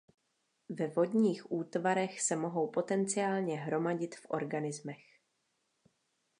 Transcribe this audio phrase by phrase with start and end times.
[0.69, 5.19] Ve vodních útvarech se mohou potenciálně hromadit v organismech.